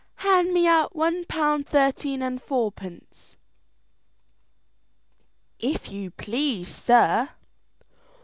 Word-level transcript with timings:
"Hand 0.25 0.51
me 0.51 0.65
out 0.65 0.95
one 0.95 1.25
pound 1.25 1.67
thirteen 1.69 2.23
and 2.23 2.41
fourpence, 2.41 3.37
if 5.59 5.91
you 5.91 6.09
please, 6.09 6.75
sir." 6.75 7.29